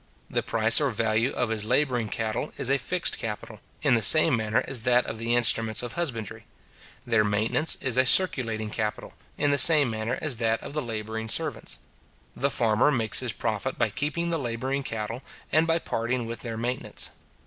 The 0.31 0.41
price 0.41 0.81
or 0.81 0.89
value 0.89 1.31
of 1.33 1.49
his 1.49 1.63
labouring 1.63 2.09
cattle 2.09 2.51
is 2.57 2.71
a 2.71 2.79
fixed 2.79 3.19
capital, 3.19 3.59
in 3.83 3.93
the 3.93 4.01
same 4.01 4.35
manner 4.35 4.63
as 4.67 4.81
that 4.81 5.05
of 5.05 5.19
the 5.19 5.35
instruments 5.35 5.83
of 5.83 5.93
husbandry; 5.93 6.47
their 7.05 7.23
maintenance 7.23 7.75
is 7.81 7.97
a 7.99 8.05
circulating 8.07 8.71
capital, 8.71 9.13
in 9.37 9.51
the 9.51 9.59
same 9.59 9.91
manner 9.91 10.17
as 10.19 10.37
that 10.37 10.59
of 10.63 10.73
the 10.73 10.81
labouring 10.81 11.29
servants. 11.29 11.77
The 12.35 12.49
farmer 12.49 12.89
makes 12.89 13.19
his 13.19 13.31
profit 13.31 13.77
by 13.77 13.91
keeping 13.91 14.31
the 14.31 14.39
labouring 14.39 14.81
cattle, 14.81 15.21
and 15.51 15.67
by 15.67 15.77
parting 15.77 16.25
with 16.25 16.39
their 16.39 16.57
maintenance. 16.57 17.11